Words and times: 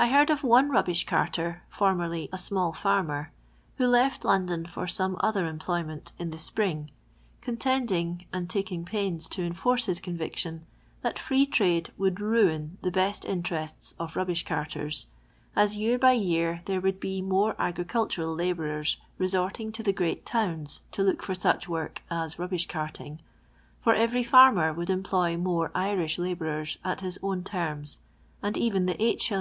I! 0.00 0.10
heard 0.10 0.30
of 0.30 0.44
one 0.44 0.70
rubbish 0.70 1.06
carter, 1.06 1.64
formerly 1.68 2.28
a 2.32 2.38
small 2.38 2.72
farmer, 2.72 3.32
who 3.78 3.86
left 3.88 4.24
London 4.24 4.64
for 4.64 4.86
some 4.86 5.16
other 5.18 5.44
t 5.50 5.58
nipKij' 5.58 5.84
ment, 5.86 6.12
in 6.20 6.30
the 6.30 6.38
spring, 6.38 6.92
contending, 7.40 8.24
and 8.32 8.48
taking 8.48 8.84
pains 8.84 9.26
to 9.30 9.42
enforce 9.42 9.86
his 9.86 9.98
conviction, 9.98 10.64
tiiat 11.04 11.18
Free 11.18 11.44
Trade 11.46 11.90
would 11.98 12.20
ruin 12.20 12.78
the 12.82 12.92
best 12.92 13.24
interests 13.24 13.96
of 13.98 14.14
rubbish 14.14 14.44
carters, 14.44 15.08
as 15.56 15.76
vtnir 15.76 15.98
by 15.98 16.12
year 16.12 16.62
there 16.66 16.80
would 16.80 17.00
be 17.00 17.20
more 17.20 17.56
agricultural 17.60 18.32
labourers 18.32 18.98
resorting 19.18 19.72
to 19.72 19.82
the 19.82 19.92
great 19.92 20.24
towns 20.24 20.82
to 20.92 21.02
look 21.02 21.24
for 21.24 21.34
buch 21.34 21.66
work 21.68 22.04
as 22.08 22.38
rubbish 22.38 22.68
carting, 22.68 23.20
for 23.80 23.94
every 23.94 24.22
farmer 24.22 24.72
would 24.72 24.90
employ 24.90 25.36
more 25.36 25.72
Irish 25.74 26.20
labourers 26.20 26.78
at 26.84 27.00
his 27.00 27.18
own 27.20 27.42
terms, 27.42 27.98
and 28.44 28.56
even 28.56 28.86
the 28.86 28.94
Ss. 29.02 29.32